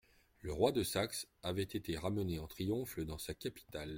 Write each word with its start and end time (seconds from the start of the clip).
Le 0.39 0.51
roi 0.51 0.71
de 0.71 0.81
Saxe 0.81 1.27
avait 1.43 1.61
été 1.61 1.95
ramené 1.95 2.39
en 2.39 2.47
triomphe 2.47 2.97
dans 3.01 3.19
sa 3.19 3.35
capitale. 3.35 3.89